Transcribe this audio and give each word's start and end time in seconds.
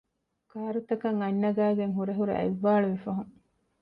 ކާރުތަކަށް 0.51 1.19
އަތް 1.21 1.39
ނަގައިގެން 1.43 1.95
ހުރެ 1.97 2.13
ހުރެ 2.19 2.33
އަތް 2.37 2.57
ވާޅުވި 2.63 2.97
ފަހުން 3.03 3.33